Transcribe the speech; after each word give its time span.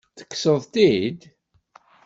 Tekkseḍ-t-id? 0.17 1.19